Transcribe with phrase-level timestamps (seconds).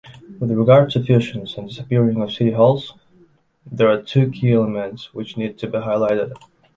[0.39, 2.95] With regard to fusions and disappearing of city halls,
[3.71, 6.33] there are two key elements which need to be highlighted.